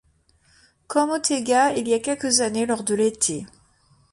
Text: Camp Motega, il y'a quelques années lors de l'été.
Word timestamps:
Camp 0.87 1.05
Motega, 1.05 1.73
il 1.77 1.87
y'a 1.87 1.99
quelques 1.99 2.41
années 2.41 2.65
lors 2.65 2.83
de 2.83 2.95
l'été. 2.95 3.45